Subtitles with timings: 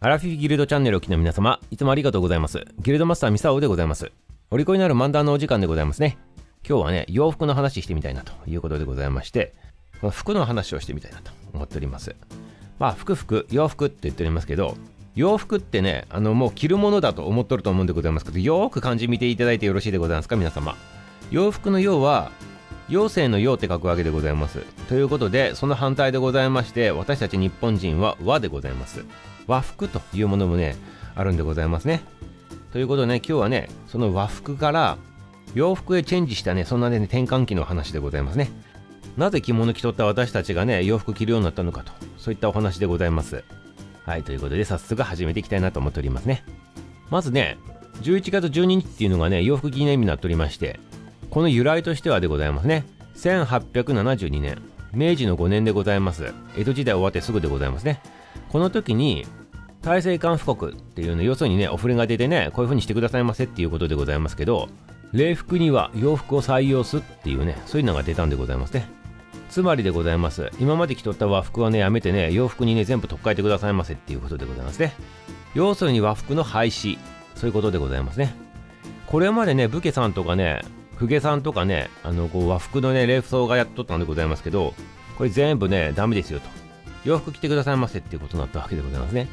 [0.00, 2.64] アラフィフギルドチャンネルをお聞きの皆様、いつもありがとうございます。
[2.78, 4.12] ギルドマスターミサオでございます。
[4.48, 6.18] お利口になる漫談のお時間でございますね。
[6.64, 9.54] 今日はね、洋服の話してみたいなということでございまして、
[10.00, 12.14] この服の話をしてみたいなと思っております。
[12.78, 14.76] まあ、服服、洋服って言っておりますけど、
[15.16, 20.76] 洋服ってね、あの、もう着るものだと思っとると思うんでございますけど、よーく漢字見ていただいてよろしいでございますか、皆様。
[21.32, 22.30] 洋服の洋は、
[22.88, 24.60] 陽性の陽って書くわけでございます。
[24.88, 29.04] ということで、その反対でございまして、私たち日本人は和でございます。
[29.46, 30.76] 和服というものもね、
[31.14, 32.02] あるんでございますね。
[32.72, 34.98] ということでね、今日はね、その和服から
[35.54, 38.50] 洋服へチェンジしたね、そんなね、転換期の話でございますね。
[39.16, 43.44] なぜ着物着とった私たちがね、洋服着るようになったのかと、そういったお話でございます。
[44.06, 46.44] はい、ということで、早速始めていきたいなと思っておりますね。
[47.10, 47.58] まずね、
[48.02, 50.78] 11月12日っていうのがね、洋服記念日になっておりまして、
[51.30, 52.84] この由来としてはでございますね。
[53.16, 56.32] 1872年、明治の5年でございます。
[56.56, 58.00] 江戸時代終わってすぐでございますね。
[58.48, 59.26] この時に、
[59.82, 64.68] 大政官布告っていうの、要するにね、お触れが出てね、こういう風にしてくださいませっていうことでございますけど、
[65.12, 68.88] 礼服には洋服を採用すっていうね、そういうのが出たんでございますね。
[69.50, 70.50] つまりでございます。
[70.58, 74.94] 今まで着とった和服はね、やめてね、洋服にね、全部取っ替えてくださいませっていうことでございますね。
[75.54, 76.98] 要するに和服の廃止、
[77.34, 78.34] そういうことでございますね。
[79.06, 80.62] これまでね、武家さんとかね、
[80.98, 84.74] 公家さんとかね、あの、こう和服のね、礼装がやっとったんでございますけど、
[85.16, 86.48] これ全部ね、ダメですよと。
[87.04, 89.28] 洋服着てくださいませっていうことになったわけでございますね。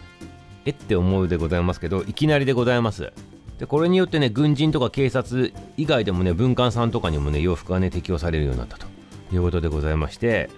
[0.65, 3.11] えって思うでございますけど、いきなりでございます。
[3.59, 8.85] で、これによってね、軍人とか警察以外でもね、文官さんとかにもね、洋服がね、適用されるようになったと
[9.33, 10.49] いうことでございまして、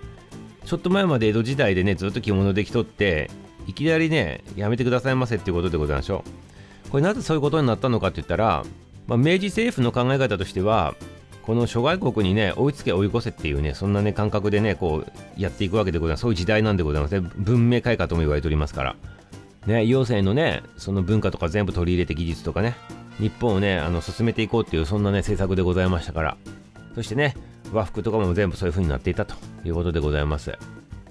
[0.65, 3.29] ちょっと前まで江戸時代でね、ずっと着物で着とって、
[3.67, 6.23] いきなりね、やめてくださいませっていうことでございましょ
[6.87, 6.89] う。
[6.89, 8.63] これなぜそういうことになったのかって言ったら、
[9.07, 10.95] まあ、明治政府の考え方としては、
[11.41, 16.21] この諸外国にね、追いつけ追い越せっていうね、そんなね、感覚でね、こう、やっていくわけでございます。
[16.21, 17.29] そういう時代なんでございますね。
[17.37, 18.95] 文明開化とも言われておりますから。
[19.65, 22.75] ね、要請のね、その文化とか全部取り入れて技術とかね、
[23.19, 26.37] 日本をね、あの、進めていこうっていう、そんなね、政策でございましたから。
[26.95, 27.33] そしてね、
[27.71, 30.57] 和服とかも全部そういう風になっていたということでございます。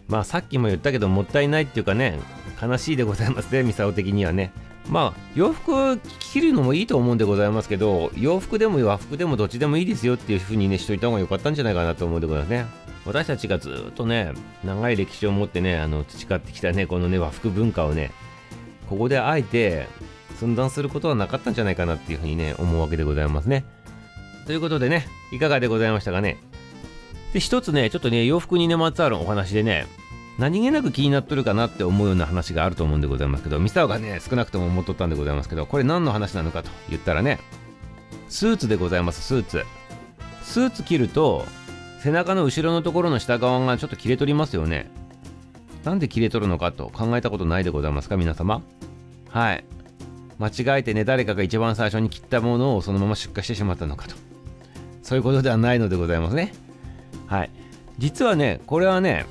[0.08, 2.18] まあ、さっきも言ったけど、もったいないっていうかね、
[2.62, 4.52] 悲しいでございますね、ミサオ的にはね。
[4.88, 12.66] まあ、洋服着るのもいいと思うんでございますけど、洋服でも和服でもどっちでもいいですよっていう風にね、しといた方が良かったんじゃないかなと思うんでございますね。
[13.04, 14.32] 私たちがずっとね、
[14.64, 18.12] 長い歴史を持ってね、あの、培ってきたね、このね、和服文化をね、
[18.88, 19.88] ここであえて
[20.38, 23.64] 寸断することはなかったんじゃないかなっていうふうにね、思うわけでございますね。
[24.46, 26.38] ということでね、いかがでございましたかね？
[27.32, 29.88] で、一つね、ちょっとね、洋服にね、まつわるお話でね、
[30.38, 37.38] 何気なく気になっとるかなって思うような話があると思うんでございますけど、ミサオがね、少なくとも思っとったんでございますけど、これ何の話なのかと言ったらね、
[38.28, 39.64] スーツでございます、スーツ。
[40.42, 41.46] スーツ着ると、
[42.00, 44.90] 背中の後ろのところの下側がちょっと切れ取りますよね。
[45.84, 48.62] なんで切れ取るのかと考えたことないでございますか、皆様。
[49.30, 49.64] はい。
[50.38, 54.14] 間違えてね、誰かが一番最初に切ったものをそのまま出荷してしまったのかと。
[55.02, 56.52] そういうことではないのでございますね。
[57.26, 57.50] はい。
[57.98, 59.24] 実はね、これはね、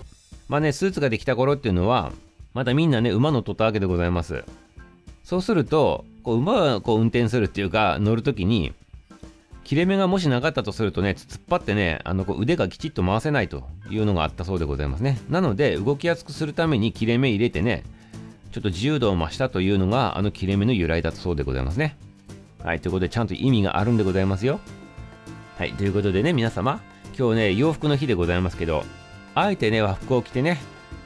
[0.47, 2.11] まあね、スーツができた頃っていうのは、
[2.53, 4.43] まだみんなね、馬乗っとったわけでございます。
[5.23, 8.73] そうすると、こう馬がこう運転するっていうか、乗るときに、
[9.63, 15.19] 切れ目がもしなかったとするとね、突っ張ってね、あのこう腕がきちっと回せないというのがあったそうでございますね。
[15.29, 17.83] なので、動きやすくするために切れ目入れてね、
[18.51, 21.97] ちょっと自由度を増したというのが、あの切れ目の由来だったそうでございますね。
[22.63, 24.59] はい、ということで、ちゃんと意味があるんでございますよ。
[25.57, 26.79] はい、ということでね、皆様、
[27.17, 28.83] 今日ね、洋服の日でございますけど、
[29.35, 30.59] あえてね、和服を着てね、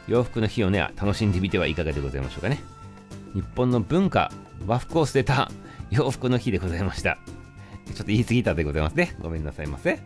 [0.08, 2.62] 洋服の日をね、楽しんでみてはいかがでございましょうかね。
[3.34, 4.32] 日本の文化、
[4.68, 5.52] 和服を捨てた
[5.90, 7.18] 洋服の日でございました。
[7.88, 9.16] ちょっと言い過ぎたでございますね。
[9.20, 10.00] ごめんなさいませ。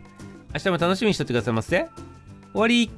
[0.54, 1.88] 明日も楽しみにしとってくださいませ。
[2.52, 2.90] 終わり